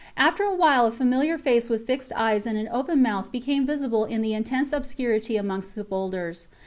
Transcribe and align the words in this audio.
After 0.17 0.41
a 0.41 0.55
while 0.55 0.87
a 0.87 0.91
familiar 0.91 1.37
face 1.37 1.69
with 1.69 1.85
fixed 1.85 2.11
eyes 2.15 2.47
and 2.47 2.57
an 2.57 2.67
open 2.71 3.03
mouth 3.03 3.31
became 3.31 3.67
visible 3.67 4.05
in 4.05 4.23
the 4.23 4.33
intense 4.33 4.73
obscurity 4.73 5.37
amongst 5.37 5.75
the 5.75 5.83
boulders. 5.83 6.47